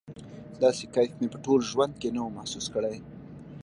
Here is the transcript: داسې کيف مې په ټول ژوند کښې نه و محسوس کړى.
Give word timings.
داسې 0.63 0.83
کيف 0.93 1.11
مې 1.19 1.27
په 1.33 1.37
ټول 1.45 1.59
ژوند 1.71 1.93
کښې 2.01 2.09
نه 2.15 2.21
و 2.23 2.35
محسوس 2.37 2.65
کړى. 2.73 2.95